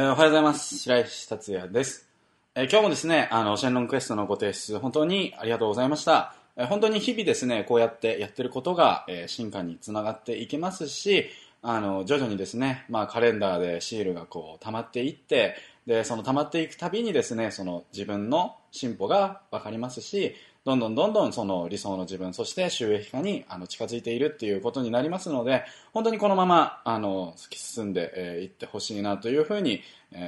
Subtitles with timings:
[0.00, 0.78] えーおはようございます。
[0.78, 2.08] 白石達也です。
[2.54, 6.34] えー今日もですね、あの、シェンロンクエストのご提出、本当にありがとうございました。
[6.56, 11.26] えー本当に日々ですね、こうやってやってることが、えー進化につながっていきますし、
[11.60, 29.82] あの、徐々にですね、まあ、カレンダーでシールがこう、溜まっていって、で、その溜まっていくたびにですね、その自分の進歩がわかりますし、どんどんどんどんその理想の自分、そして収益化にあの近づいているっていうことになりますので、本当にこのままあの突き進んでい、ってほしいなというふうに、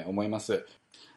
[0.07, 0.65] 思います。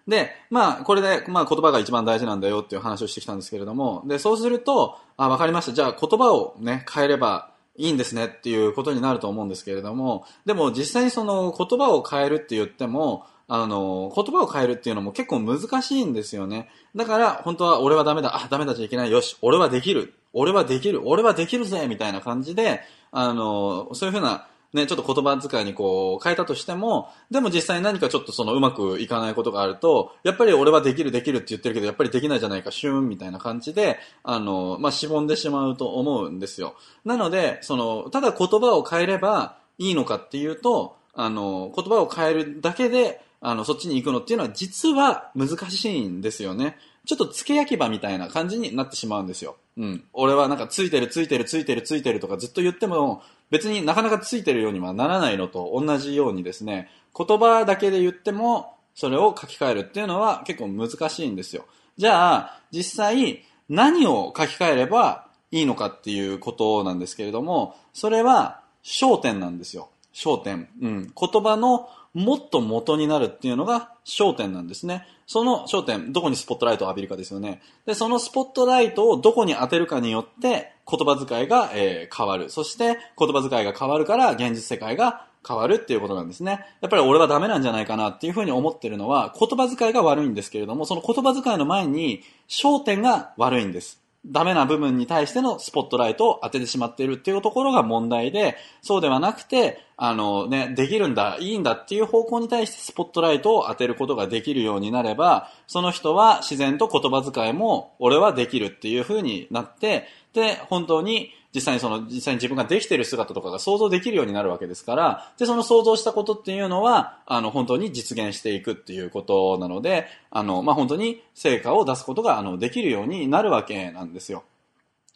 [0.08, 5.74] で、まあ、これで、まあ、言葉が一番大事なんだよっていう話をしてきたんですけれども、で、そうすると、あ、わかりました。
[5.74, 16.70] じゃあ、言葉をね、変えればいいんですねっていうことになると思うんですけれども、でも実際にその言葉を変えるって言っても、あの、言葉を変えるっていうのも結構難しいんですよね。
[16.96, 36.76] だから、本当は俺はダメだ、あ、ダメだじゃいけない、よし、俺はできる、俺はできる、俺はできるぜ、みたいな感じで、あの、そういうふうな、ね、ちょっと言葉遣いにこう変えたとしても、でも実際何かちょっとそのうまくいかないことがあると、やっぱり俺はできるできるって言ってるけど、やっぱりできないじゃないか、シューンみたいな感じで、あの、まあ、しぼんでしまうと思うんですよ。
[37.06, 46.78] なので、その、ただ言葉を変えればいいのかっていうと、あの、言葉を変えるだけで、あの、そっちに行くのっていうのは実は難しいんですよね。
[47.06, 49.58] ちょっと付け焼き場みたいな感じになってしまうんですよ。
[49.78, 50.04] うん。
[50.14, 61.66] 俺はなんかついてるついてるついてるついてるとかずっと言っても別になかなかついてるようにはならないのと同じようにですね、言葉だけで言ってもそれを書き換えるっていうのは結構難しいんですよ。
[61.98, 69.90] じゃあ、実際何を書き換えればいいのかっていうことなんですけれども、それは焦点なんですよ。
[70.14, 70.70] 焦点。
[70.82, 71.14] うん。
[71.14, 75.06] 言葉のもっと元になるっていうのが焦点なんですね。
[75.28, 77.62] その焦点、どこにスポットライトを浴びるかですよね。
[77.86, 82.50] で、そのスポットライトをどこに当てるかによって言葉遣いが、えー変わる。
[82.50, 86.66] そして言葉遣いが変わるから現実世界が変わるっていうことなんですね。
[86.80, 94.05] やっぱり俺はダメなんじゃないかなっていうふうに思ってるのは言葉遣いが悪いんですけれども、その言葉遣いの前に焦点が悪いんです。
[94.26, 124.44] ダメな部分に対してのスポットライトを当ててしまっているっていうところが問題で、そうではなくて、あのね、できるんだ、いいんだっていう方向に対してスポットライトを当てることができるようになれば、その人は自然と言葉遣いも俺はできるっていう風になって、で、本当に実際にその、実際に自分ができている姿とかが想像できるようになるわけですから、で、その想像したことっていうのは、あの、本当に実現していくっていうことなので、あの、まあ、本当に成果を出すことが、あの、できるようになるわけなんですよ。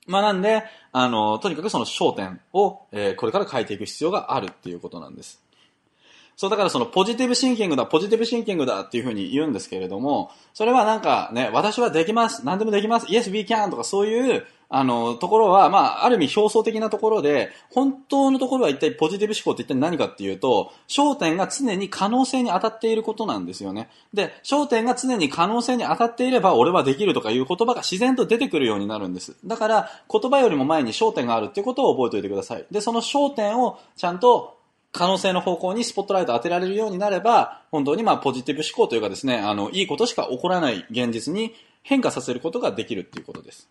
[0.07, 5.39] まあなんで、あの、とにかくその焦点を、えーこれから変えていく必要があるっていうことなんです。
[6.39, 23.89] そう、だからそのポジティブシンキングだ、ポジティブシンキングだっていうふうに言うんですけれども、それはなんかね、私はできます、何でもできます、Yes, we can とかそういう、あの、ところは、まあ、ある意味表層的なところで、本当のところは一体ポジティブ思考って一体何かっていうと、焦点が常に可能性に当たっていることなんですよね。
[24.13, 29.35] で、焦点が常に可能性に当たっていれば、俺はできるとかいう言葉が自然と出てくるようになるんです。
[29.43, 32.65] だから、言葉よりも前に焦点があるっていうことを覚えておいてください。
[32.71, 34.58] で、その焦点をちゃんと
[34.91, 43.69] 可能性の方向にスポットライトを当てられるようになれば、本当にまあポジティブ思考というかですね、あの、いいことしか起こらない現実に変化させることができるっていうことです。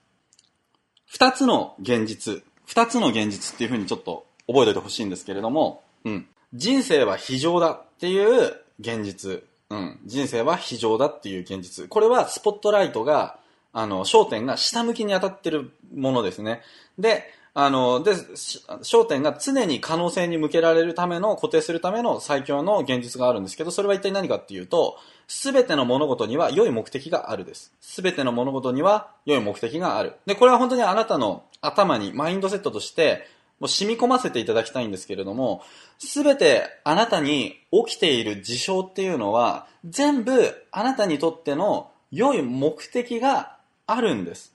[1.06, 6.26] 二つの現実、二つの現実っていうふうにちょっと覚えておいてほしいんですけれども、うん。
[6.54, 9.42] 人生は非常だっていう現実。
[9.70, 10.00] うん。
[10.06, 11.88] 人生は非常だっていう現実。
[11.88, 13.38] これはスポットライトが、
[13.72, 16.62] あの、焦点が下向きに当たってるものですね。
[16.98, 17.24] で、
[17.54, 27.72] あの、で、焦点が常に可能性に向けられるための、固定するための最強の現実があるんですけど、それは一体何かっていうと、すべての物事には良い目的があるです。
[27.80, 30.14] すべての物事には良い目的がある。
[30.26, 33.26] で、これは本当にあなたの頭にマインドセットとして、
[33.60, 35.62] もう染み込ませていただきたいんですけれども、
[35.98, 44.54] すべてあなたに起きている事象っていうのは、全部あなたにとっての良い目的があるんです。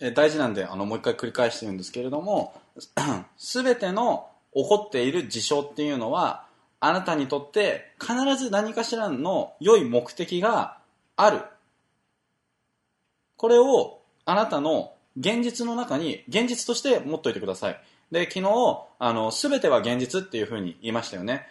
[0.00, 2.54] え大事なんで、あの、もう一回繰り返して言うんですけれども、
[3.36, 6.46] すべての起こっている事象っていうのは、
[6.80, 10.78] あなたにとって必ず何かしらの良い目的が
[11.16, 11.42] ある。
[13.36, 17.80] これをあなたの現実の中に現実として持っといてください。
[18.10, 21.46] で、昨日、あの、すべては現実っていうふうに言いましたよね。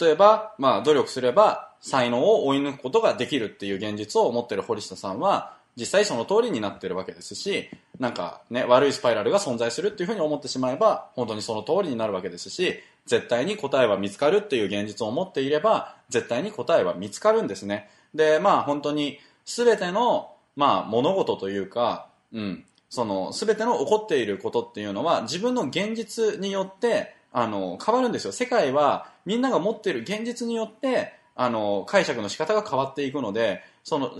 [0.00, 7.68] 例えば、まあ、努力すれば才能を追い抜くことができるっていう現実を持ってる堀下さんは、実際その通りになってるわけですし、
[7.98, 17.88] なんかね、悪いスパイラルが存在するっていうふうに思ってしまえば、本当にその通りになるわけですし、絶対に答えは見つかるっていう現実を持っていれば、絶対に答えは見つかるんですね。
[18.14, 34.12] で、まあ本当に全ての、まあ物事というか、うん、その全ての起こっていることっていうのは自分の現実によってあの変わるんですよ世界はみんなが持っている現実によってあの、解釈の仕方が変わっていくので、その、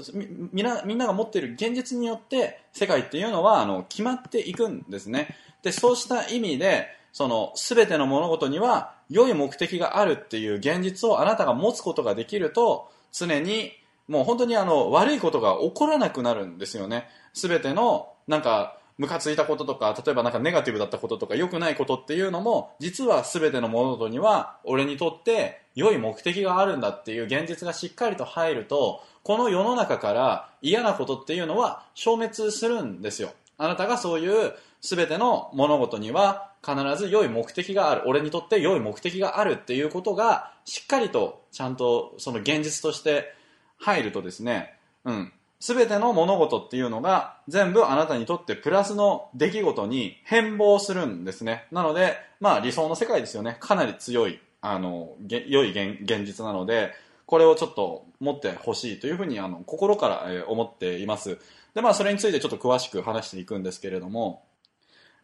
[0.52, 5.36] み、んな、みんなが持っている現実によって、世界っていうのは、あの、決まっていくんですね。
[5.62, 13.72] で、そうした意味で、その、全ての物事には、良い目的があるっていう現実をあなたが持つことができると、常に、
[14.06, 17.08] もう本当にあの、悪いことが起こらなくなるんですよね。
[17.32, 33.32] 全ての、なんか、ムカついたこととか、例えばなんかネガティブだったこととか、良くないことっていうのも、実は全ての物事には、俺にとって良い目的があるんだっていう現実がしっかりと入ると、この世の中から嫌なことっていうのは消滅するんですよ。
[33.58, 38.02] あなたがそういう全ての物事には必ず良い目的がある。
[38.06, 43.34] 俺にとって良い目的があるっていうことが、しっかりとちゃんとその現実として
[43.78, 44.74] 入るとですね、
[45.04, 45.32] うん。
[45.66, 51.68] 全ての物事っていうのが全部あなたにとってプラスの出来事に変貌するんですね。
[51.72, 53.56] なので、まあ理想の世界ですよね。
[53.60, 56.92] かなり強い、あの、良い現実なので、
[57.24, 61.38] これをちょっと持ってほしいというふうにあの心から、え思っています。
[61.72, 64.44] で、まあそれについてちょっと詳しく話していくんですけれども、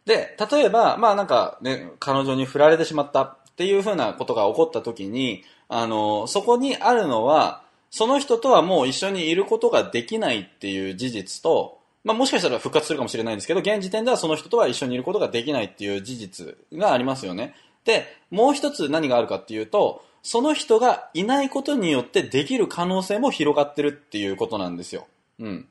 [0.05, 7.61] で、例えば、まあなんかね、彼女に振られてしまったっていうふうなことが起こった時に、あの、そこにあるのは、
[7.91, 17.53] その人とはもう一緒にいることができないっていう事実と、まあもしかしたら復活するかもしれないんですけど、現時点ではその人とは一緒にいることができないっていう事実がありますよね。
[17.83, 25.07] で、もう一つ何があるかっていうと、その人がいないことによってできる可能性も広がってるっていうことなんですよ。
[25.39, 25.67] うん。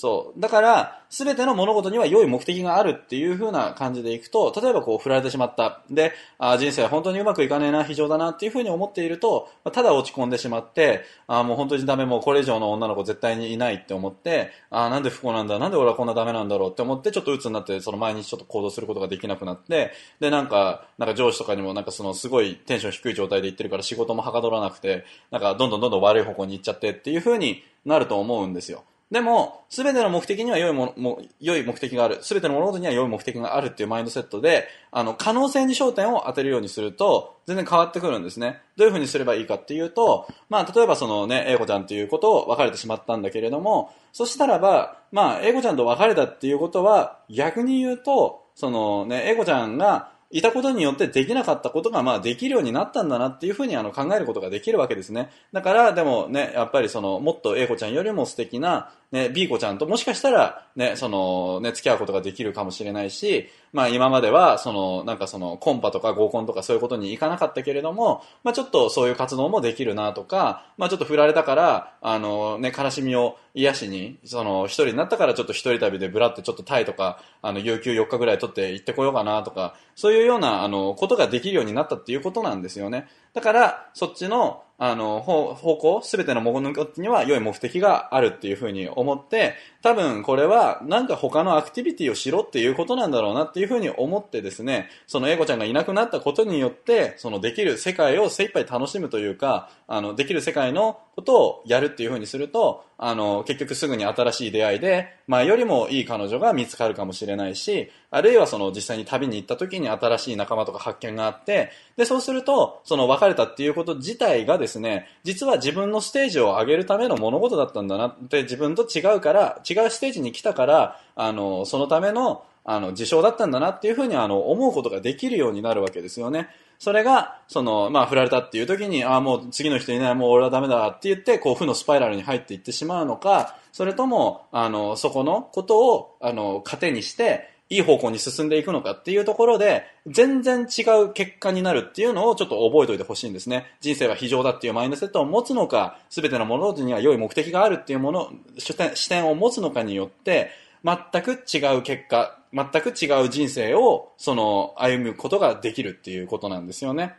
[0.00, 0.40] そう。
[0.40, 5.82] だから、すべての物事には良い目的があるっていう風な感じでいくと、例えばこう振られてしまった。
[5.90, 19.90] で、あ人生は本当にうまくいかねえな、非常だなっていう風に思っていると、ただ落ち込んでしまって、あもう本当にダメ、もうこれ以上の女の子絶対にいないって思って、あなんで不幸なんだ、なんで俺はこんなダメなんだろうって思って、ちょっと鬱になって、その毎日ちょっと行動することができなくなって、
[20.20, 28.84] で、なんか、なんか上司とかにもなんかそのすごいテンション低い状態で行ってるから仕事もはかどらなくて、なんかどんどんどんどん悪い方向に行っちゃってっていう風になると思うんですよ。
[29.10, 32.18] でも、すべての目的には良いもも、良い目的がある。
[32.20, 38.60] すべての物事には良い目的があるっていうマインドセットで、あの、可能性に焦点を当てるようにすると、全然変わってくるんですね。
[38.76, 55.30] どういうふうにすればいいかっていうと、まあ、例えばそのね、英子ちゃんっていうことを別れてしまったんだけれども、そしたらば、まあ、英子ちゃんと別れたっていうことは、逆に言うと、そのね、英子ちゃんが、いたことによってできなかったことがまあできるようになったんだなっていうふうにあの考えることができるわけですね。
[55.52, 83.08] だからでもね、やっぱりそのもっと英子ちゃんよりも素敵なね、B 子ちゃんともしかしたらね、そのね、付き合うことができるかもしれないし、まあ今まではそのなんかそのコンパとか合コンとかそういうことに行かなかったけれども、まあちょっとそういう活動もできるなとか、まあちょっと振られたから、あのね、悲しみを癒しに、その一人になったからちょっと一人旅でブラってちょっとタイとか、あの、有給4日ぐらい取って行ってこようかなとか、そういうような、あの、ことができるようになったっていうことなんですよね。
[83.34, 126.48] だから、そっちの、あの、方向、すべての物事には良い目的があるっていうふうに思って、多分これはなんか他のアクティビティをしろっていうことなんだろうなっていうふうに思ってですね、その英子ちゃんがいなくなったことによって、そのできる世界を精一杯楽しむというか、あの、できる世界のことをやるっていうふうにすると、あの、結局すぐに新しい出会いで、前よりもいい彼女が見つかるかもしれないし、あるいはその実際に旅に行った時に新しい仲間とか発見があって、で、そうすると、その別れたっていうこと自体がですね、実は自分のステージを上げるための物事だったんだなって、自分と違うから、違うステージに来たから、あの、そのための、あの、事象だったんだなっていうふうに、あの、思うことができるようになるわけですよね。
[126.78, 143.66] それが、その、まあ、振られたっていう時に、ああ、もう次の人いない、もう俺はダメだって言って、こう、負のスパイラルに入っていってしまうのか、それとも、あの、そこのことを、あの、糧にして、いい方向に進んでいくのかっていうところで、全然違う結果になるっていうのをちょっと覚えておいてほしいんですね。
[143.80, 150.50] 人生は非常だっていうマインドセットを持つのか、すべての物事には良い目的があるっていうもの、視点を持つのかによって、
[150.82, 157.14] 全く違う結果、全く違う人生を、その、歩むことができるっていうことなんですよね。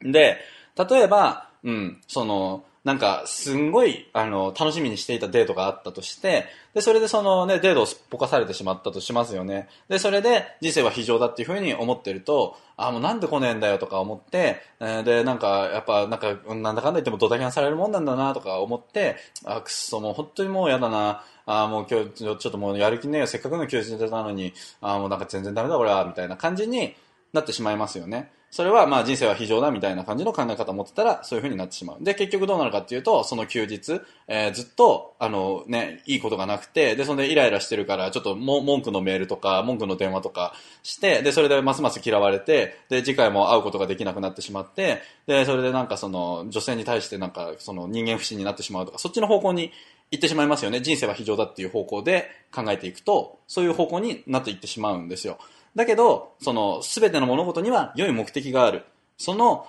[0.00, 0.38] で、
[0.76, 9.68] 例えば、うん、その、なんか、すんごい、あの、楽しみにしていたデートがあったとして、で、それでそのね、デートをすっぽかされてしまったとしますよね。
[9.88, 21.24] で、それで人生は非常だっていうふうに思ってると、あ、もうなんで来ねえんだよとか思って、で、なんか、やっぱ、なんか、なんだかんだ言ってもドタキャンされるもんなんだなとか思って、あ、くっそ、もう本当にもう嫌だな。
[21.46, 23.26] あもう今日ちょっともうやる気ねえよ。
[23.26, 26.94] せっかくの休日なのに、あもうなんか全然ダメだ俺は、みたいな感じに
[27.32, 28.30] なってしまいますよね。
[28.54, 31.96] それはまあ人生は非常だみたいな感じの考え方を持ってたらそういう風になってしまう。
[32.00, 49.72] で、結局どうなるかっていうと、その休日、えー、ずっと、あのね、いいことがなくて、で、それでイライラしてるから、ちょっとも文句のメールとか、文句の電話とかして、で、それでますます嫌われて、で、次回も会うことができなくなってしまって、で、それでなんかその、女性に対してなんか、その人間不信になってしまうとか、そっちの方向に
[50.12, 50.80] 行ってしまいますよね。
[50.80, 55.38] 人生は非常だっていう方向で考えていくと、そういう方向になっていってしまうんですよ。
[55.74, 58.84] だけど、その、すべての物事には良い目的がある。
[59.16, 59.66] その、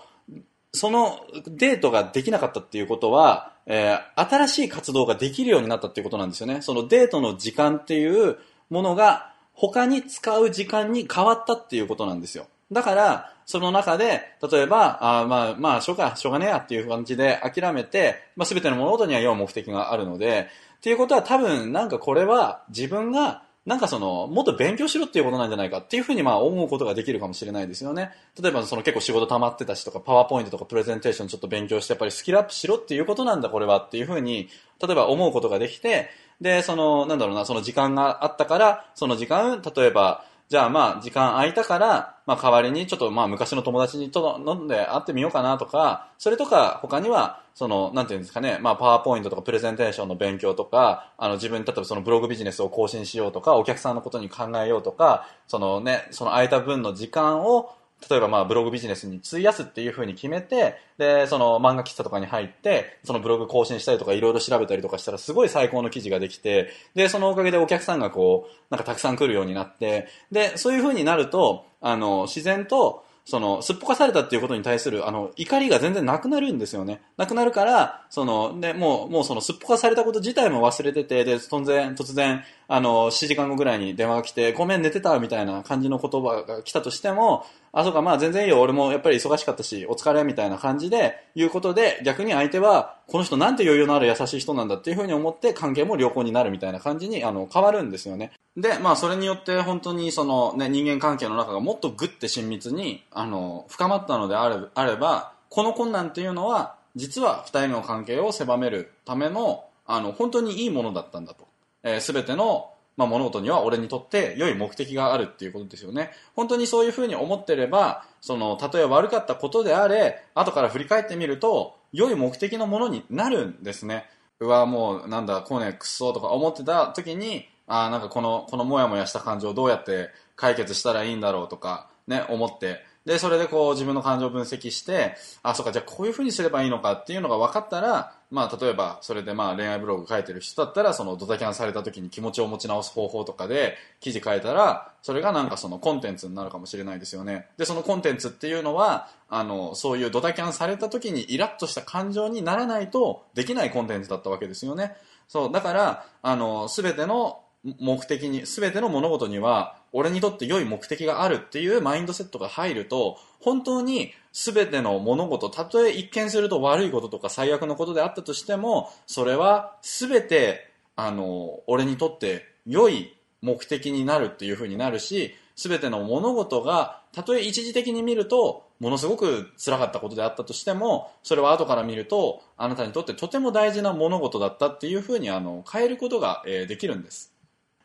[0.71, 6.62] そのデートができなかったっていうことは、えー、新しい活動ができるようになったっていうことなんですよね。
[6.62, 8.38] そのデートの時間っていう
[8.69, 12.47] ものが他に使う時間に変わったっていうことなんですよ。
[12.71, 14.21] だから、その中で、
[14.51, 20.47] 例えば、あまあ、まあ、しょうか、しょうがねえやっていう感じで諦めて、まあ、すべての物事には良い目的があるので、
[20.77, 28.12] っていうことは多分、なんかこれは自分がなんかその、もっと勉強しろっていうことなんじゃないかっていうふうにまあ思うことができるかもしれないですよね。
[28.39, 36.10] 例えばその結構仕事溜まってたしとか、パワーポイントとかプレゼンテーションちょっと勉強してやっぱりスキルアップしろっていうことなんだこれはっていうふうに、例えば思うことができて、
[36.41, 57.73] で、その、なんだろうな、その時間があったから、その時間、例えば、じゃあまあ時間空いたから、まあ代わりにちょっとまあ昔の友達にと飲んで会ってみようかなとか、それとか他には、その、なんていうんですかね、まあパワーポイントとかプレゼンテーションの勉強とか、あの自分、例えばそのブログビジネスを更新しようとか、お客さんのことに考えようとか、そのね、その空いた分の時間を、
[58.09, 77.01] 例えばまあブログビジネスに費やすっていうふうに決めて、で、その漫画喫茶とかに入って、そのブログ更新したりとかいろいろ調べたりとかしたらすごい最高の記事ができて、で、そのおかげでお客さんがこう、なんかたくさん来るようになって、で、そういうふうになると、あの、自然と、その、すっぽかされたっていうことに対する、あの、怒りが全然なくなるんですよね。
[77.17, 87.47] なくなるから、その、で、もう、もうその、すっぽかされたこと自体も忘れてて、で、突然、突然、あの、7時間後ぐらいに電話が来て、ごめん寝てたみたいな感じの言葉が来たとしても、
[87.77, 98.32] あ、そうか、まあ全然いいよ、俺もやっぱり忙しかったし、お疲れみたいな感じで言うことで、逆に相手は、この人なんて余裕のある優しい人なんだっていうふうに思って関係も良好になるみたいな感じに、あの、変わるんですよね。
[98.55, 111.46] で、まあそれによって本当にそのね、人間関係の中がもっとぐって親密に、あの、深まったのであれあれば、この困難っていうのは、実は二人の関係を狭めるための、あの、本当にいいものだったんだと。
[111.84, 116.11] えー、全てのまあ、物事には俺にとって良い目的があるっていうことですよね。
[116.35, 124.05] 本当にそういうふうに思ってれば、その、たとえ悪かったことであれ、後から振り返ってみると、良い目的のものになるんですね。
[124.39, 147.47] うわ、もう、なんだ、こうね、くっそとか思ってた時に、ああなんかこの、このモヤモヤした感情をどうやって解決したらいいんだろうとか、ね、思って、で、それでこう自分の感情を分析して、あ、そうか、じゃあこういう風にすればいいのかっていうのが分かったら、まあ例えばそれでまあ恋愛ブログ書いてる人だったら、そのドタキャンされた時に気持ちを持ち直す方法とかで記事書いたら、それがなんかそのコンテンツになるかもしれないですよね。
[147.57, 154.95] で、そのコンテンツっていうのは、あの、そういうドタキャンされた時にイラッとした感情にならないとできないコンテンツだったわけですよね。
[155.27, 157.41] そう、だから、あの、すべての
[157.79, 187.35] 目的に、すべての物事には、俺にとって良い目的があるっていうマインドセットが入ると、本当にすべての物事、たとえ一見すると悪いこととか最悪のことであったとしても、それはすべて、あの、俺にとって良い目的になるっていう風になるし、すべての物事が、たとえ一時的に見ると、ものすごく辛かったことであったとしても、それは後から見ると、あなたにとってとても大事な物事だったっていう風にあの変えることが、えー、できるんです。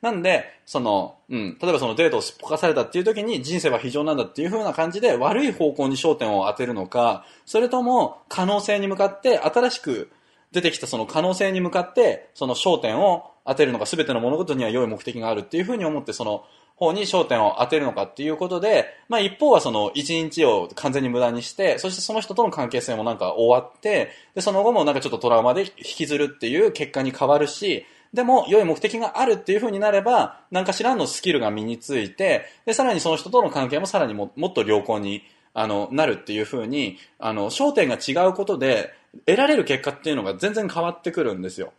[0.02, 10.11] なんで、その、うん、例えばそのデートをすっぽかされたっていう時に人生は非常なんだっていう風な感じで悪い方向に焦点を当てるのか、それとも可能性に向かって新しく
[10.52, 16.45] 出てきたその可能性に向かってその焦点を当てるのか全ての物事には良い目的があるっていう風に思ってその
[16.80, 35.22] 方に焦点を当てるのかっていうことで、まあ一方はその一日を完全に無駄にして、そしてその人との関係性もなんか終わって、で、その後もなんかちょっとトラウマで引きずるっていう結果に変わるし、でも、良い目的があるっていう風になれば、何かしらのスキルが身について、で、さらにその人との関係もさらにももっと良好に、
[35.54, 38.92] あの、なるっていう風に、あの、焦点が違うことで、
[39.26, 41.72] 得られる結果っていうのが全然変わってくるんですよ。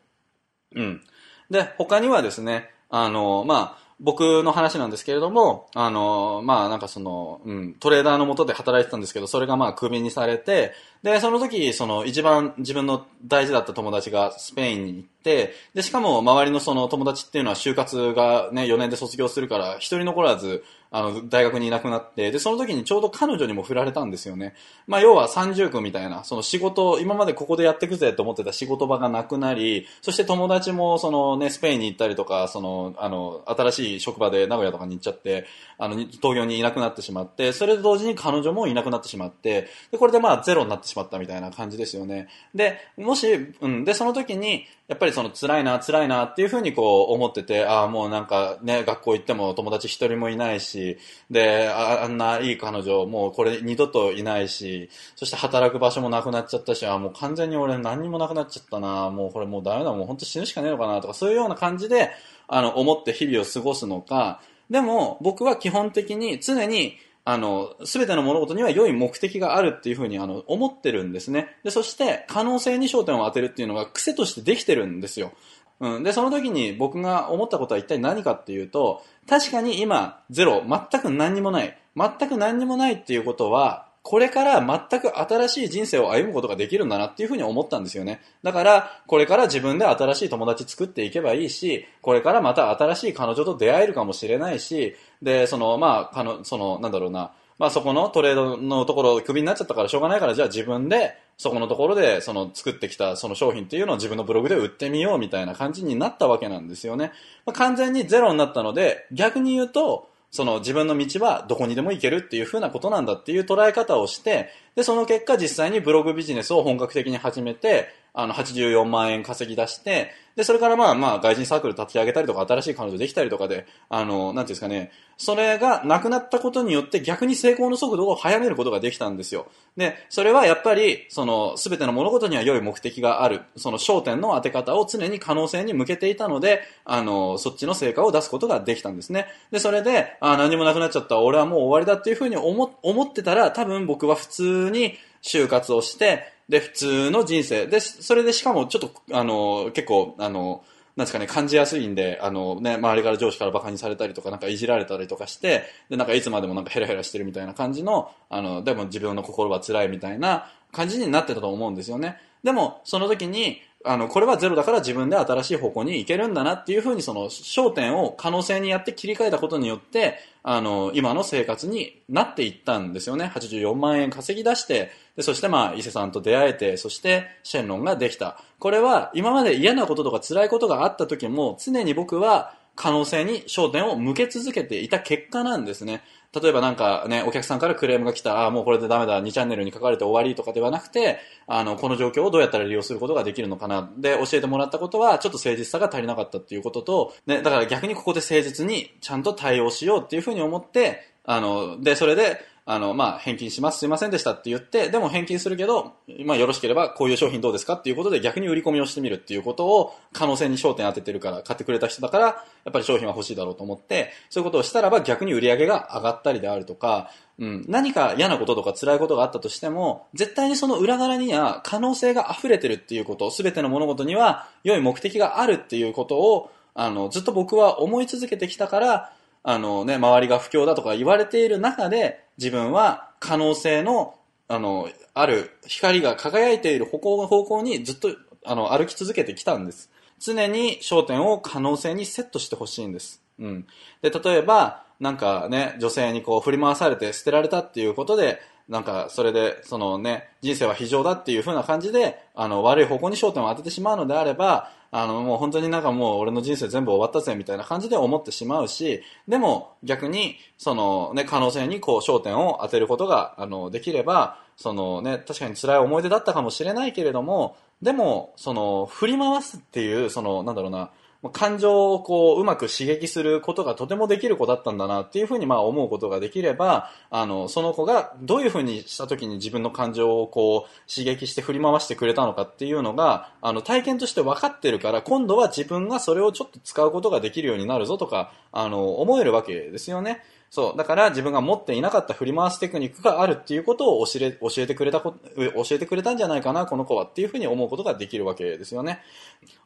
[0.75, 1.01] うん。
[1.49, 10.73] で、他にはですね、あの、まあ、僕の話なんですけれども、あの、まあなんかその、うん、トレーダーのもとで働いてたんですけど、それがまクビにされて、
[11.03, 24.53] で、その時、その一番自分の大事だった友達がスペインに行って、で、しかも周りのその友達っていうのは就活がね、4年で卒業するから、一人残らず、あの、大学にいなくなって、で、その時にちょうど彼女にも振られたんですよね。
[24.87, 35.45] まあ、要は三重苦みたいな、その仕事、今までここでやってくぜと思ってた仕事場がなくなり、そして友達も、そのね、スペインに行ったりとか、その、あの、新しい職場で名古屋とかに行っちゃって、
[35.77, 42.27] あの、東京にいなくなってしまって、それと同時に彼女もいなくなってしまって、で、これでまあゼロになってしまったみたいな感じですよね。
[42.53, 43.27] で、もし、
[43.61, 50.97] うん、で、その時に、やっぱりその辛いな、辛いなっていうふうにこう思ってて、ああ、もうなんかね、学校行っても友達一人もいないし、
[51.29, 62.11] で、あんないい彼女、もうこれ二度といないし、そして働く場所もなくなっちゃったし、あもう完全に俺何にもなくなっちゃったな、もうこれもうダメだ、もう本当死ぬしかねえのかなとか、そういうような感じで、
[62.47, 71.55] あの、思って日々を過ごすのか、でも僕は基本的に常にあの、すべての物事には良い目的があるっていうふうにあの思ってるんですね。
[71.63, 75.31] で、そして可能性に焦点を当てるっていうのが癖としてできてるんですよ。
[75.79, 76.03] うん。
[76.03, 81.77] で、その時に僕が思ったことは一体何かっていうと、確かに今、ゼロ、全く何にもない。
[81.95, 88.19] 全く何にもないっていうことは、これから全く新しい人生を歩むことができるんだなっていうふうに思ったんですよね。
[88.41, 107.11] だから、これから自分で新しい友達作っていけばいいし、これからまた新しい彼女と出会えるかもしれないし、で、その、まあ、かの、その、なんだろうな、まあそこのトレードのところクビになっちゃったからしょうがないからじゃあ自分でそこのところでその作ってきたその商品っていうのを自分のブログで売ってみようみたいな感じになったわけなんですよね。
[107.45, 129.47] まあ、完全にゼロになったので逆に言うとその自分の道はどこにでも行けるっていう風なことなんだっていう捉え方をして、で、その結果実際にブログビジネスを本格的に始めて、あの、84万円稼ぎ出して、で、それからまあまあ、外人サークル立ち上げたりとか、新しい彼女できたりとかで、あの、なんていうんですかね、それがなくなったことによって逆に成功の速度を早めることができたんですよ。
[129.77, 139.27] で、それはやっぱり、その、すべての物事には良い目的がある、その焦点の当て方を常に可能性に向けていたので、あの、そっちの成果を出すことができたんですね。
[139.51, 147.65] で、それで、あ何もなくなっちゃった、俺はもう終わりだっていうふうに思、思ってたら、多分僕は普通に就活をして、で、普通の人生。
[147.65, 150.65] で、それでしかもちょっと、あの、結構、あの、
[150.97, 162.17] なんですかね、感じやすいんで、あのね、周りから上司から馬鹿にされたりとか、なんかいじられたりとかして、で、なんかいつまでもなんかヘラヘラしてるみたいな感じの、あの、でも自分の心は辛いみたいな感じになってたと思うんですよね。
[162.43, 173.31] でも、その時に、あの、これはゼロだから自分で新しい方向に行けるんだなっていうふうにその焦点を可能性にやって切り替えたことによって、あの、今の生活になっていったんですよね。
[173.33, 178.39] 84万円稼ぎ出して、で、そしてまあ、伊勢さんと出会えて、そしてシェンロンができた。
[178.59, 186.03] これは今まで嫌なこととか辛いことがあった時も、常に僕は可能性に焦点を向け続けていた結果なんですね。
[186.33, 193.91] 例えばなんかね、お客さんからクレームが来た、ああ、もうこれでダメだ、2チャンネルに書かれて終わりとかではなくて、あの、この状況をどうやったら利用することができるのかな。
[193.97, 205.93] で、教えてもらったことは、ちょっと誠実さが足りなかったっていうことと、ね、だから逆にここで誠実にちゃんと対応しようっていうふうに思って、あの、で、それで、あの、まあ、返金します、すいませんでしたって言って、でも返金するけど、
[206.25, 212.35] まあ、よろしければこういう商品どうですかっていうことで逆に売り込みをしてみるっていうことを可能性に焦点当ててるから、買ってくれた人だから、や
[212.69, 229.13] っぱり商品は欲しいだろうと思って、そういうことをしたらば逆に売り上げが上がったりであるとか、うん、何か嫌なこととか辛いことがあったとしても、絶対にその裏側には可能性が溢れてるっていうこと、すべての物事には良い目的があるっていうことを、あの、ずっと僕は思い続けてきたから、
[229.43, 234.15] あのね、周りが不況だとか言われている中で、自分は可能性の、
[234.47, 238.09] あの、ある光が輝いている方向方向にずっと、
[238.45, 239.89] あの、歩き続けてきたんです。
[240.19, 243.21] 常に焦点を可能性にセットしてほしいんです。
[243.39, 243.67] うん。
[244.01, 270.91] で、例えば、なんかね、女性にこう振り回されて捨てられたっていうことで、なんか、それで、そのね、人生は非常だっていう風な感じで、あの、悪い方向に焦点を当ててしまうのであれば、あの、もう本当になんかもう俺の人生全部終わったぜみたいな感じで思ってしまうし、でも逆に、そのね、可能性にこう焦点を当てることが、あの、できれば、そのね、確かに辛い思い出だったかもしれないけれども、でも、その、振り回すっていう、その、なんだろうな、
[271.29, 290.23] 感情をこう、うまく刺激することがとてもできる子だったんだなっていうふうにまあ思うことができれば、あの、その子がどういうふうにした時に自分の感情をこう、刺激して振り回してくれたのかっていうのが、あの、体験として分かってるから、今度は自分がそれをちょっと使うことができるようになるぞとか、あの、思えるわけですよね。
[290.51, 290.77] そう。
[290.77, 298.99] だから自分が持っていなかった振り回すテクニックがあるっていうことを教え教えてくれたこ、教えてくれたんじゃないかな、この子はっていうふうに思うことができるわけですよね。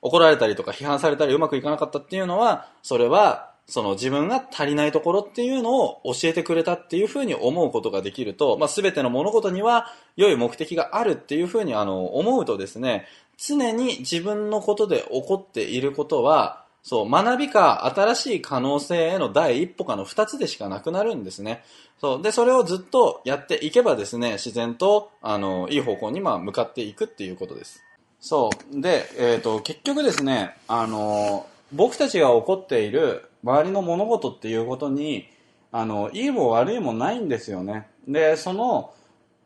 [0.01, 13.07] 怒られたりとか批判されたりうまくいかなかったっていうのは、それは、その自分が足りないところっていうのを教えてくれたっていうふうに思うことができると、まあ、全ての物事には良い目的があるっていうふうにあの思うとですね、
[13.39, 21.63] 常に自分のことで起こっていることは、そう、学びか新しい可能性への第一歩かの二つでしかなくなるんですね。
[21.99, 22.21] そう。
[22.21, 27.83] で、それをずっとやっていけばですね、自然と、あの、いい方向にまあ向かっていくっていうことです。
[28.19, 28.81] そう。
[28.81, 35.27] で、えっ、ー、と、結局ですね、あの、僕たちが起こっている周りの物事っていうことに、
[35.71, 37.87] あの、いいも悪いもないんですよね。
[38.07, 38.93] で、その、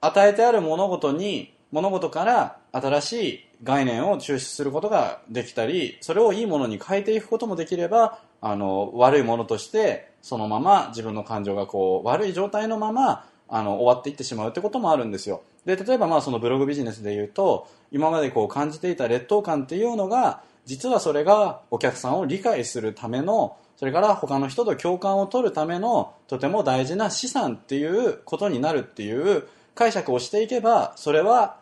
[0.01, 15.41] 与えてある物事に、物事から新しい概念を抽出することができたり、それをいいものに変えていくこともできれば、あの、悪いものとして、そのまま自分の感情がこう、悪い状態のまま、あの、終わっていってしまうってこともあるんですよ。
[15.65, 31.58] で、例えばまあそのブログビジネスで言うと、今までこう感じていた劣等感っていうのが、実はそれがお客さんを理解するためのそれから他の人と共感を取るためのとても大事な資産っていうことになるっていう解釈をしていけばそれは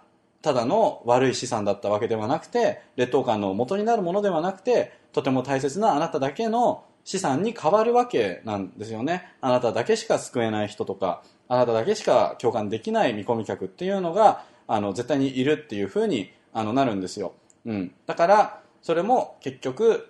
[0.48, 9.34] ただの悪い資産だったわけではなくて劣等感の元になるものではなくてとても大切なあなただけの資産に変わるわけなんですよね。
[9.42, 17.34] あなただけしか救えない人とかあなただけしか共感できない見込み客っていうのがあの絶対にいるっていうふうにあのなるんですよ、
[17.66, 20.08] うん、だからそれも結局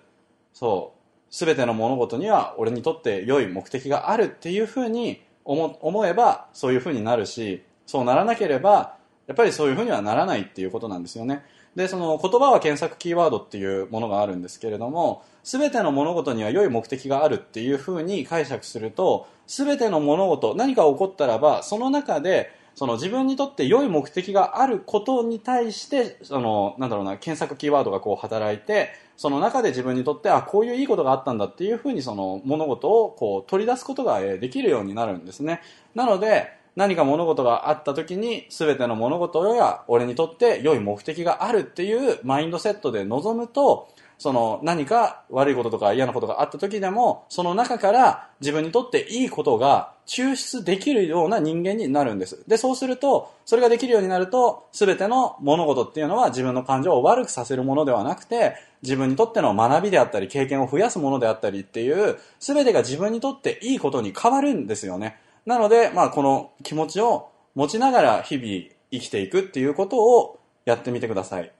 [0.52, 8.97] そう全ての物事には俺にとって良い目的があるっていうふうに思思えばそういうふうになるしそうならなければ
[9.28, 11.44] やっぱりそういうふうにはならないっていうことなんですよね。
[11.76, 35.60] でその言葉は検索キーワードっていうものがあるんですけれども全ての物事には良い目的があるっていうふうに解釈すると全ての物事何か起こったらばその中でその自分にとって良い目的があることに対してそのなんだろうな検索キーワードがこう働いてその中で自分にとってあこういういいことがあったんだっていうふうにその物事をこう取り出すことができるようになるんですね。
[35.94, 43.88] なので何か物事があった時に全ての物事や俺にとって良い目的があるっていうマインドセットで臨むと
[44.18, 52.42] その何か悪いこととか嫌なことがあった時でも、その中から自分にとっていいことが抽出できるような人間になるんです。
[52.48, 65.16] で、そうすると、それができるようになると、すべての物事っていうのは自分の感情を悪くさせるものではなくて、自分にとっての学びであったり、経験を増やすものであったりっていう、すべてが自分にとっていいことに変わるんですよね。
[65.48, 71.50] なので、まあ、この気持ちを持ちながら日々生きていくっていうことをやってみてください。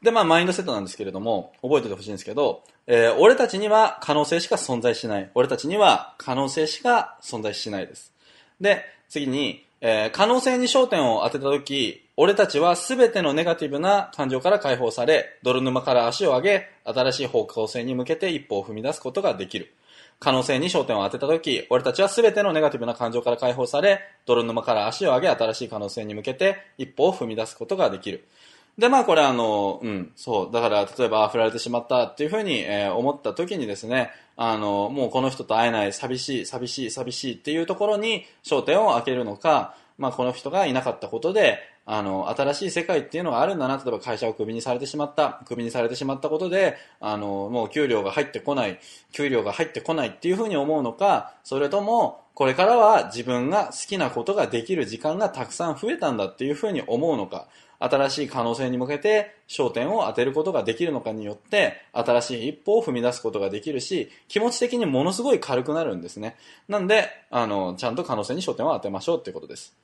[0.00, 5.30] で、まあ、マインドセットなんですけれども、覚えててほしいんですけど、えー、俺たちには可能性しか存在しない。
[5.34, 8.14] 俺たちには可能性しか存在しないです。
[8.58, 19.74] で、次に、えー、可能性に焦点を当てたとき、俺たちは全てのネガティブな感情から解放され、泥沼から足を上げ、新しい方向性に向けて一歩を踏み出すことができる。
[20.20, 28.28] 可能性に焦点を当てたとき、俺たちは全てのネガティブな感情から解放され、泥沼から足を上げ、新しい可能性に向けて一歩を踏み出すことができる。
[28.76, 30.52] で、まあこれあの、うん、そう。
[30.52, 41.58] だから、例えば、振られてしまったっていうふうに、えー、思った時にですね、あの、もうこの人と会えない、寂しい、寂しい、寂しいっていうところに焦点を当てるのか、まあこの人がいなかったことで、
[41.92, 43.76] あの、新しい世界っていうのがあるんだな。
[43.76, 45.42] 例えば会社をクビにされてしまった。
[45.44, 48.78] クビにされてしまったことで、あの、もう給料が入ってこない。
[49.10, 57.48] 給料が入ってこないっていうふうに思うのか、それとも、これからは自分が好きなことができる時間がたくさん増えたんだっていうふうに思うのか。
[57.80, 66.36] 新しい可能性に向けて焦点を当てることができるのかによって、新しい一歩を踏み出すことができるし、気持ち的にものすごい軽くなるんですね。
[66.68, 69.74] なんで、あの、ちゃんと可能性に焦点を当てましょうってことです。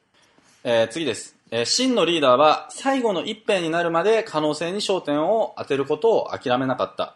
[0.68, 1.36] えー、次です。
[1.52, 7.14] えー、真のリーダーは最後の一辺になるまで可能性に焦点を当てることを諦めなかった。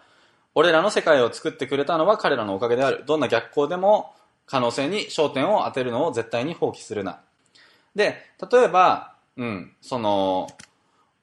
[0.54, 3.02] 俺らの世界を作ってくれたのは彼らのおかげである。
[3.08, 4.14] どんな逆行でも
[4.46, 7.18] 可能性に焦点を当てるのを絶対に放棄するな。
[7.96, 10.46] で、例えば、うん、その、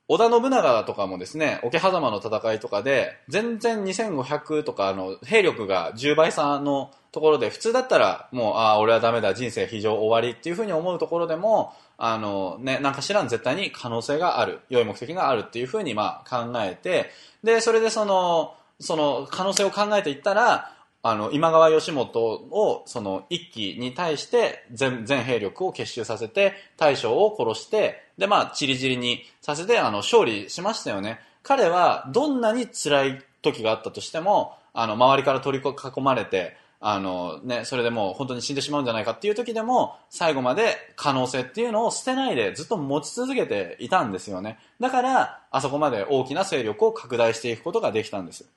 [0.09, 17.09] 織田信長とかもですね、桶狭間の戦いとかで、全然2500とかあの兵力が10倍差のところで、普通だったらもう、ああ、俺はダメだ、人生非常終わりっていうふうに思うところでも、あのね、なんか知らん絶対に可能性がある、良い目的があるっていうふうにまあ考えて、
[17.43, 31.19] で、それでその、その可能性を考えていったら、あの、今川義元を、その一揆に対して全、全兵力を結集させて、大将を殺して、で、まあ、チリチリにさせて、あの、勝利しましたよね。
[31.43, 44.59] 彼は、どんなに辛い時があったとしても、あの、周りから取り囲まれて、あのね、それでもう本当に死んでしまうんじゃないかっていう時でも、最後まで可能性っていうのを捨てないでずっと持ち続けていたんですよね。
[44.79, 48.47] だから、あそこまで大きな勢力を拡大していくことができたんです。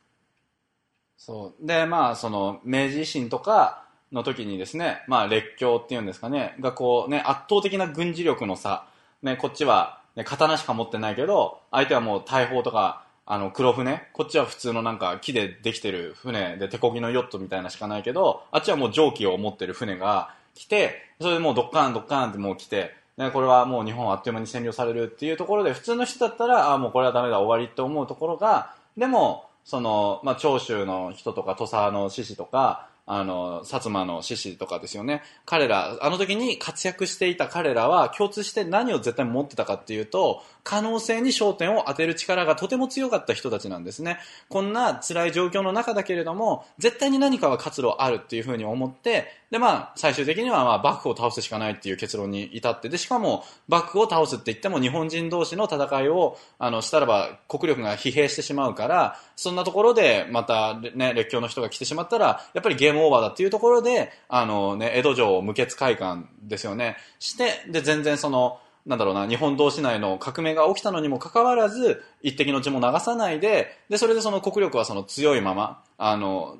[1.20, 1.66] そう。
[1.66, 8.86] で、まあ、その、明治維新とかの時にですね、まあ、列強っていうんですかね、がこうね、圧倒的な軍事力の差、
[9.22, 35.22] ね、こっちは、ね、刀しか持ってないけど、相手はもう大砲とか、あの、黒船こっちは普通のなんか木でできてる船で手漕ぎのヨットみたいなしかないけど、あっちはもう蒸気を持ってる船が来て、それでもうドッカーンドッカーンってもう来て、ね、これはもう日本はあっという間に占領されるっていうところで、普通の人だったら、あもうこれはダメだ、終わりって思うところが、でも、その、まあ、長州の人とか、土佐の志士とか、あの、薩摩の志士とかですよね。
[35.44, 44.18] 彼ら、あの時に活躍していた彼らは共通して何を絶対持ってたかっていうと、可能性に焦点を当てる力がとても強かった人たちなんですね。
[44.48, 66.96] こんな辛い状況の中だけれども、絶対に何かは活路あるっていうふうに思って、で、まあ、最終的には、まあ、幕府を倒すしかないっていう結論に至って、で、しかも、幕府を倒すって言っても、日本人同士の戦いを、あの、したらば、国力が疲弊してしまうから、そんなところで、また、ね、列強の人が来てしまったら、やっぱりゲームオーバーだっていうところで、あのね、江戸城を無血会館ですよね。
[67.18, 76.56] して、で、全然その、なんだろうな、日本同士内の革命が起きたのにもかかわらず、一滴の血も流さないで、で、それでその国力はその強いまま、あの、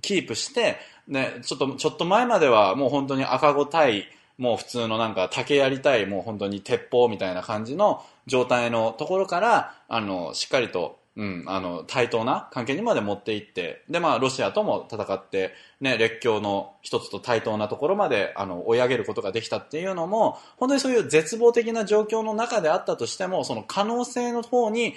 [0.00, 0.76] キープして、
[1.08, 4.08] ね、ちょっと、ちょっと前まではもう本当に赤子対、
[4.38, 24.94] もう普通のなんか竹やりたい、もう本当に鉄砲みたいな感じの状態のところから、あの、しっかりと、うん、あの、対等な関係にまで持っていって、で、まあ、ロシアとも戦って、ね、列強の一つと対等なところまで、あの、追い上げることができたっていうのも、本当にそういう絶望的な状況の中であったとしても、その可能性の方に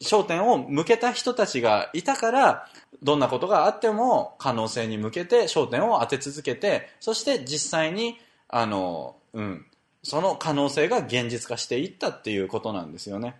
[0.00, 2.68] 焦点を向けた人たちがいたから、
[3.02, 9.66] どんなことがあっても可能性に向けて焦点を当て続けて、そして実際に、あの、うん、
[10.02, 13.36] その可能性が現実化していったっていうことなんですよね。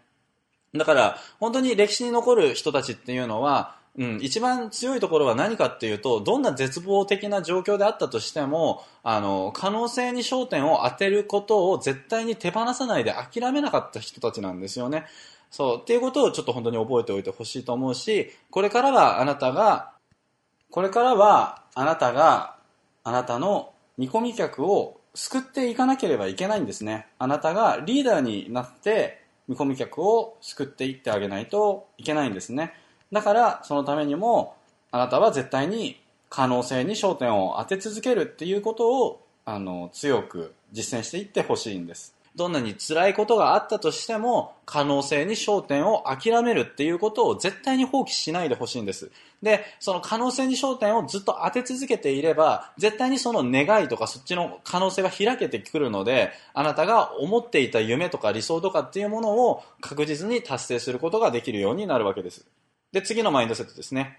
[0.75, 15.07] だから、本当に歴史に残る人たちっていうのは、うん、一番強いところは何かっていうと、どんな絶望的な状況であったとしても、あの、可能性に焦点を当てることを絶対に手放さないで諦めなかった人たちなんですよね。
[15.50, 19.92] そう、っていうことをちょっと本当に覚えておいてほしいと思うし、これからはあなたが、
[20.70, 22.56] これからはあなたが、
[23.04, 27.06] あなたの見込み客を救っていかなければいけないんですね。
[27.18, 32.74] あなたがリーダーになって、見込み客を救っていってあげないといけないんですね。
[33.12, 34.56] だから、そのためにも、
[34.90, 42.15] あなたは絶対に可能性に焦点を当て続けるっていうことを、あの、強く実践していってほしいんです。
[42.37, 49.11] どんなに辛いことがあったとしても、可能性に焦点を諦めるっていうことを絶対に放棄しないでほしいんです。
[49.42, 62.44] で、その可能性に焦点をずっと当て続けていれば、絶対にその願いとかそっちの可能性が開けてくるので、あなたが思っていた夢とか理想とかっていうものを確実に達成することができるようになるわけです。
[62.92, 64.18] で、次のマインドセットですね。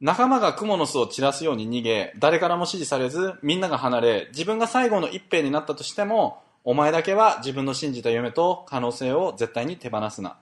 [0.00, 10.36] 仲間が蜘蛛の巣を散らすように逃げ、誰からも支持されず、みんなが離れ、自分が最後の一兵になったとしても、お前だけは自分の信じた夢と可能性を絶対に手放すな。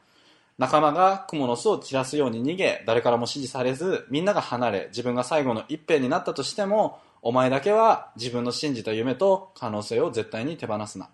[0.59, 11.11] 仲間が雲の巣を散らすように逃げ、誰からも支持されず、みんなが離れ、自分が最後の一兵になったとしても、お前だけは自分の信じた夢と可能性を絶対に手放すな。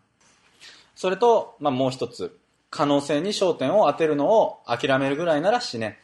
[0.96, 2.38] それと、まあ、もう一つ。
[2.70, 5.98] 可能性に焦点を当てるのを諦めるぐらいなら死ね。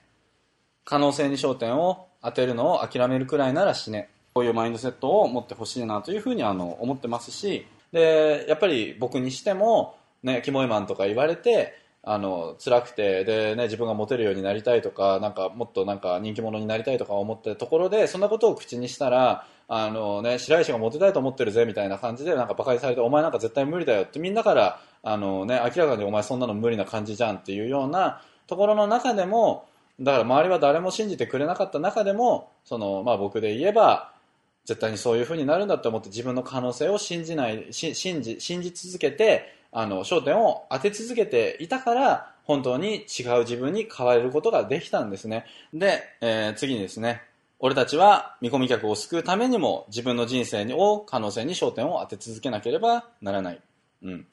[0.84, 4.10] 可能性に焦点を当てるのを諦めるくらいなら死ね。
[4.34, 29.68] こういうマインドセットを持ってほしいなというふうにあの思ってますし、で、やっぱり僕にしても、ね、キモイマンとか言われて、あの、辛くて、でね、自分がモテるようになりたいとか、なんかもっとなんか人気者になりたいとか思ってるところで、そんなことを口にしたら、あのね、白石がモテたいと思ってるぜみたいな感じで、なんか馬鹿にされて、お前なんか絶対無理だよってみんなから、あのね、明らかにお前そんなの無理な感じじゃんっていうようなところの中でも、
[30.00, 34.12] だから周りは誰も信じてくれなかった中でも、その、まあ僕で言えば、
[34.64, 45.44] 絶対にそういう風になるんだと思って自分の可能性を信じない、信じ、信じ続けて、あの、焦点を当て続けていたから、本当に違う自分に変われることができたんですね。
[45.74, 47.22] で、えー、次にですね、
[47.60, 53.60] 俺たちは見込み客を救うためにも自分の人生を可能性に焦点を当て続けなければならない。
[54.02, 54.26] うん。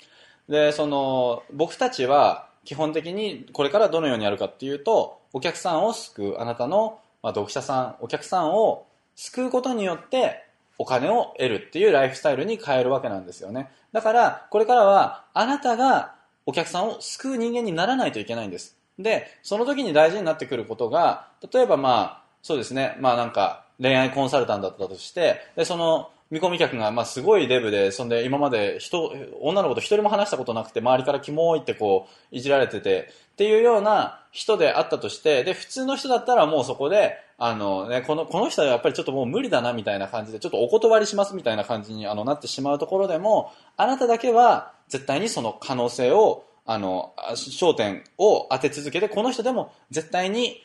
[0.47, 8.85] で、その、僕たちは基本的にこれからどのようにやるかっていうと、お客さんを救う、あなたの、まあ、読者さん、お客さんを
[9.15, 10.43] 救うことによって
[10.78, 13.69] お金を得るっていうライフスタイルに変えるわけなんですよね。
[13.91, 18.78] だから、これからはあなたがお客さんを救う人間にならないといけないんです。
[18.99, 50.62] で、その時に大事になってくることが、例えばまあ、そうですね、まあなんか恋愛コンサルタントだったとして、で、その見込み客が、まあ、すごいデブで、そんで今まで人、女の子と一人も話したことなくて、周りからキモいってこう、いじられてて、っていうような人であったとして、で、普通の人だったらもうそこで、あのね、この、この人はやっぱりちょっともう無理だなみたいな感じで、ちょっとお断りしますみたいな感じにあのなってしまうところでも、あなただけは絶対にその可能性を、あの、焦点を当て続けて、この人でも絶対に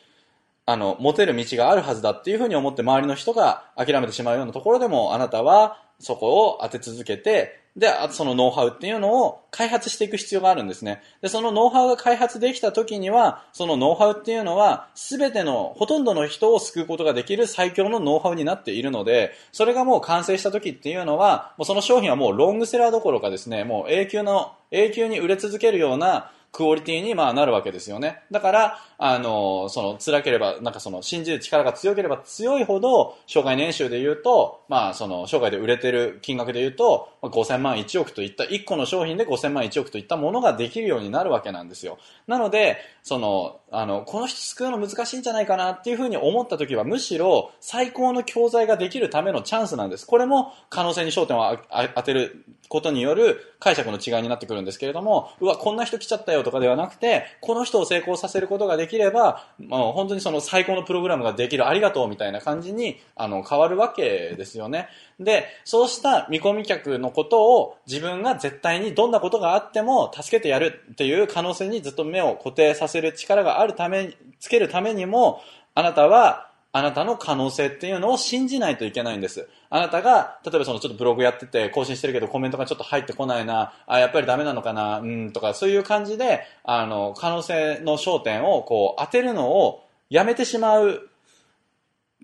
[0.65, 11.01] あの、持てる道があるはずだっていうふうに思って周りの人が諦めてしまうようなところでも、あなたはそこを当て続けて、で、あとそのノウハウっていうのを開発していく必要があるんですね。
[11.21, 28.23] で、そのノウハウが開発できた時には、そのノウハウっていうのは、すべての、ほとんどの人を救うことができる最強のノウハウになっているので、それがもう完成した時っていうのは、もうその商品はもうロングセラーどころかですね、もう永久の、永久に売れ続けるような、クオリティにまあなるわけですよね。
[28.29, 41.97] だから、あの、その辛ければ、なんかその信じる力が強ければ強いほど、生涯年収で言うと、まあその生涯で売れてる金額で言うと、5000万1億といった、1個の商品で5000万1億といったものができるようになるわけなんですよ。
[42.27, 50.05] なので、その、あの、この人救うの難しいんじゃないかなっていうふうに思った時は、むしろ最高の教材ができるためのチャンスなんです。
[50.05, 51.57] これも可能性に焦点を
[51.95, 64.89] 当てることによる解釈の違いになってくるんですけれども、うわ、こんな人来ちゃったよとかではなくて、この人を成功させることができれば、もう本当にその最高のプログラムができる、ありがとうみたいな感じに、あの、変わるわけですよね。
[65.19, 75.41] で、そうした見込み客のことを自分が絶対にどんなことがあっても助けてやるっていう可能性にずっと目を固定させる力があるため、つけるためにも、
[75.73, 79.49] あなたはあなたの可能性っていうのを信じないといけないんです。
[79.69, 91.09] あなたが、例えばそのちょっとブログやってて更新してるけどコメントがちょっと入ってこないな、あ、やっぱりダメなのかな、うんとかそういう感じで、あの、可能性の焦点をこう当てるのをやめてしまう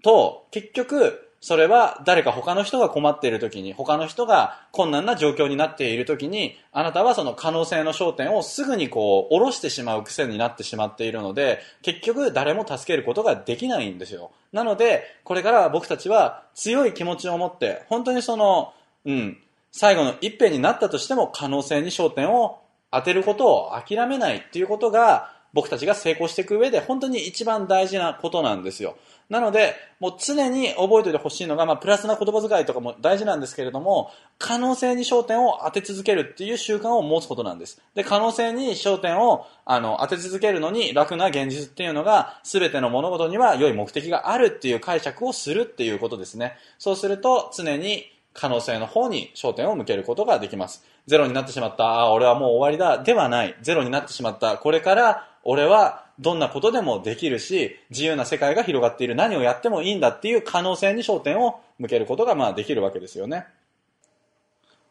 [0.02, 14.32] と、結局、それは誰か他の人が困っている時に、他の人が困難な状況になっている時に、あなたはその可能性の焦点をすぐにこう、下ろしてしまう癖になってしまっているので、結局誰も助けることができないんですよ。
[14.52, 18.74] なので、これから僕たちは強い気持ちを持って、本当にその、
[19.06, 19.38] うん、
[19.72, 22.60] 最後の一辺になったとしても可能性に焦点を
[22.92, 28.98] 当てることを諦めないっていうことが、僕たちが成功していく上で本当に一番大事なことなんですよ。
[29.30, 37.82] なので、もう常に覚えておいてほしいのが、まあ、プラスな言葉遣いとかも大事なんですけれども、可能性に焦点を当て続けるっていう習慣を持つことなんです。
[37.94, 46.56] で、可能性に焦点を、あの、当て続けるのに楽な現実っていうのが、すべての物事には良い目的があるっていう解釈をするっていうことですね。
[46.78, 50.86] そうすると、常に可能性の方に焦点を向けることができます。
[51.06, 53.56] ゼロになってしまった、ああ、俺はもう終わりだ、ではない。
[53.62, 63.46] ゼロになってしまった、これから俺はどんなことでもできるし、自由な世界が広がっている、何をやってもいいんだっていう可能性に焦点を向けることがまあできるわけですよね。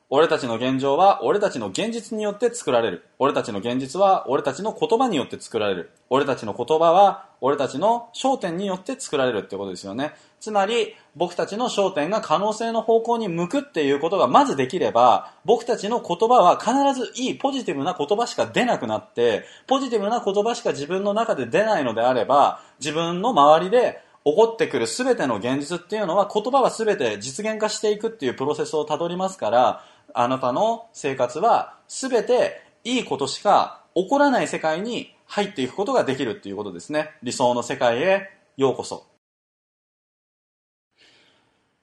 [0.09, 3.05] 俺たちの現状は俺たちの現実によって作られる。
[3.19, 5.91] 俺たちの現実は俺たちの言葉によって作られる。
[6.11, 10.13] 俺たちの言葉は俺たちの焦点によって作られるってことですよね。
[10.39, 29.85] つまり僕たちの焦点が可能性の方向に向くっていうことがまずできれば、僕たちの言葉は必ずいいポジティブな言葉しか出なくなって、ポジティブな言葉しか自分の中で出ないのであれば、自分の周りで起こってくる全ての現実っていうのは言葉は全て実現化していくっていうプロセスをたどりますから、
[30.19, 37.11] あなたの生活は全ていいことしか起こらない世界に入っていくことができるっていうことですね。
[37.23, 39.07] 理想の世界へようこそ。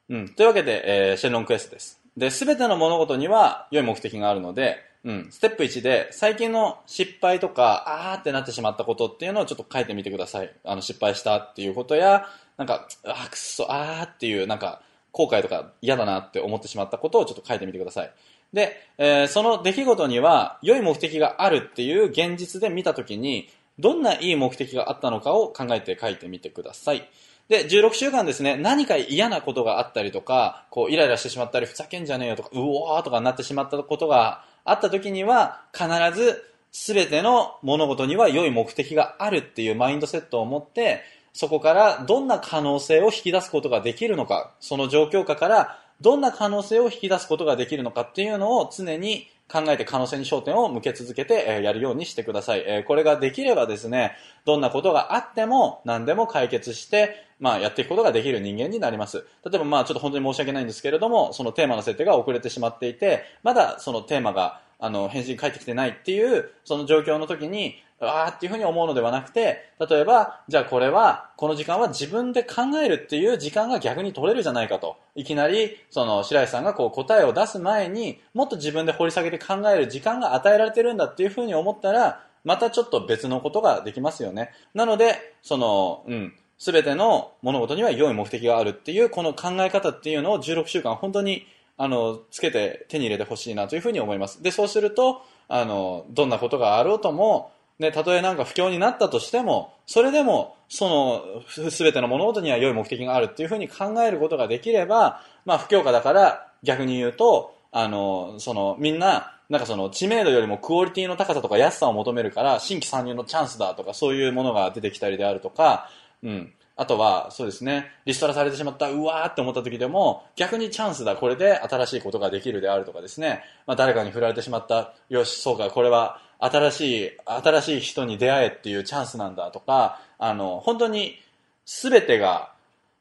[0.10, 0.30] うん。
[0.30, 2.02] というわけで、えー、シェンロンクエストです。
[2.18, 5.28] で、すべての物事には良い目的があるので、うん。
[5.32, 10.52] ステップ1で、最近の失敗とか、あーってなってしまったことっていうのをちょっと書いてみてください。
[10.64, 14.82] あの、失敗したっていうことや、なんか、あーくっそ、あーっていう、なんか、
[15.14, 18.14] 後悔とか嫌だなって思ってしまったことをちょっと書いてみてください。
[18.52, 23.50] で、えー、その出来事には良い目的があるっていう現実で見たときに、
[23.80, 27.08] どんないい目的があったのかを考えて書いてみてください。
[27.50, 41.02] で、16週間ですね、何か嫌なことがあったりとか、こう、イライラしてしまったり、ふざけんじゃねえよとか、うおーとかなってしまったことがあった時には、必ず全ての物事には良い目的があるっていうマインドセットを持って、
[41.34, 52.84] そこからどんな可能性を引き出すことができるのか、その状況下からどんな可能性を引き出すことができるのかっていうのを常に考えて可能性に焦点を向け続けて、やるようにしてください。
[52.86, 54.14] これができればですね、
[54.46, 59.26] どんなことがあっても何でも解決して、まあやっていくことができる人間になります。
[59.44, 74.98] 例えばまあちょっと本当に申し訳ないんですけれども、そのテーマの設定が遅れてしまっていて、まだそのテーマがあの返信返ってきてないっていうその状況の時に、ああっていうふうに思うのではなくて、例えば、じゃあこれは、この時間は自分で考えるっていう時間が逆に取れるじゃないかと。
[75.16, 84.52] いきなり、その、白石さんがこう答えを出す前に、もっと自分で掘り下げて考える時間が与えられてるんだっていうふうに思ったら、またちょっと別のことができますよね。
[84.74, 91.46] なので、その、うん、全ての物事には良い目的があるっていう、この考え方っていうのを16週間本当に、
[91.78, 94.44] あの、つけて手に入れてほしいなというふうに思います。
[94.44, 97.52] で、そうすると、あの、どんなことがあろうとも、
[97.84, 115.90] ね、たとえなんか不況になったとしても、それでも、その、すべての物事には良い目的があるっていうふうに考えることができれば、まあ不況下だから逆に言うと、あの、その、みんな、なんかその知名度よりもクオリティの高さとか安さを求めるから新規参入のチャンスだとかそういうものが出てきたりであるとか、
[116.24, 116.54] うん。
[116.76, 131.18] あとは、そうですね、リストラされてしまった、うわーって思った時でも、逆にチャンスだ、これで新しいことができるであるとかですね、まあ誰かに振られてしまった、よし、そうか、これは新しい、新しい人に出会えっていうチャンスなんだとか、あの、本当に
[131.66, 132.52] 全てが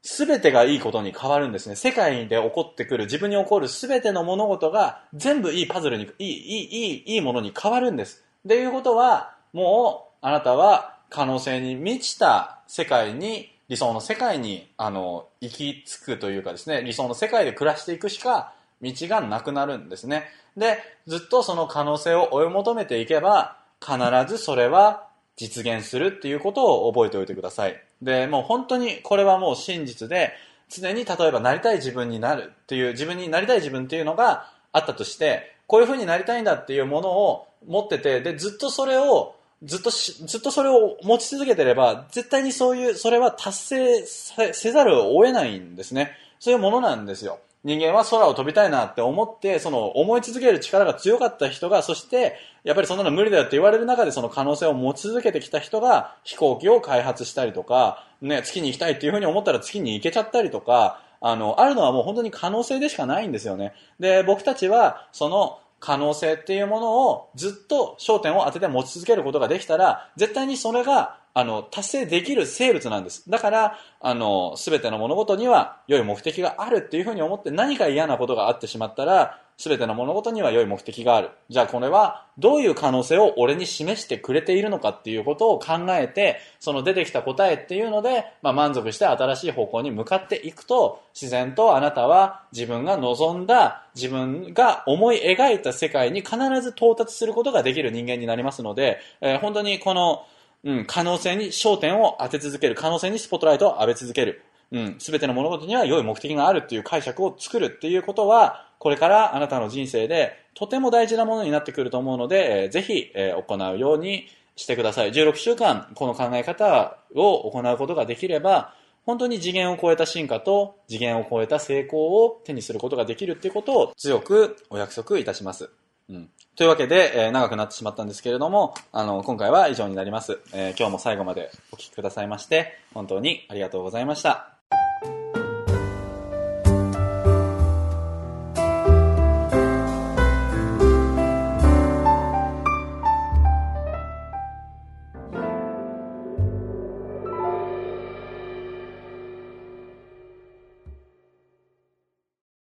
[0.02, 1.76] すべてがいいことに変わるんですね。
[1.76, 8.24] 世界で起こってくる、自分に起こるすべての物事が全部いいパズルに、いい、いい、いい、いいものに変わるんです。
[8.44, 20.24] っていうことは、もう、あなたは可能性に満ちた世界に、理想の世界に、あの、行き着くというかですね、理想の世界で暮らしていくしか道がなくなるんですね。
[20.56, 23.96] で、ずっとその可能性を追い求めていけば、必
[24.28, 27.82] ずそれは実現するっていうことを覚えておいてください。
[28.00, 30.32] で、もう本当にこれはもう真実で、
[30.68, 46.12] 常に例えばなりたい自分になるっていう、自分になりたい自分っていうのがあったとして、こういう風になりたいんだっていうものを持ってて、で、ずっとそれを、ずっとずっとそれを持ち続けてれば、絶対にそういう、それは達成せざるを得ないんですね。
[46.40, 47.38] そういうものなんですよ。
[47.64, 63.74] 人間は空を飛びたいなって思って、その思い続ける力が強かった人が、そして、やっぱりそんなの無理だよって言われる中でその可能性を持ち続けてきた人が飛行機を開発したりとか、ね、月に行きたいっていうふうに思ったら月に行けちゃったりとか、あの、あるのはもう本当に可能性でしかないんですよね。
[64.00, 73.28] で、僕たちは、その、可能性っていうものをずっと焦点を当てて持ち続けることができたら、絶対にそれがあの、達成できる生物なんです。
[73.30, 81.30] だから、あの、すべての物事には良い目的があるっていうふうに思って何か嫌なことがあってしまったら、すべての物事には良い目的がある。
[81.48, 100.24] じゃあこれはどういう可能性を俺に示してくれているのかっていうことを考えて、その出てきた答えっていうので、まあ、満足して新しい方向に向かっていくと、自然とあなたは自分が望んだ、自分が思い描いた世界に必ず到達することができる人間になりますので、えー、本当にこの、
[100.64, 102.74] うん、可能性に焦点を当て続ける。
[102.74, 104.42] 可能性にスポットライトを浴び続ける。
[104.70, 115.12] うん、すべての物事には良い目的があるっていう解釈を作るっていうことは、これからあなたの人生でとても大事なものになってくると思うので、えー、ぜひ、えー、行うようにしてください。
[115.12, 125.70] 16週間、この考え方を行うことができれば、本当に次元を超えた進化と次元を超えた成功を手にすることができるっていうことを強くお約束いたします。
[126.08, 126.30] うん。
[126.54, 130.38] というわけで、えー、長くなってしまったんですけれども、あの、今回は以上になります。
[130.52, 134.51] えー、今日も最後までお聴きくださいまして、本当にありがとうございました。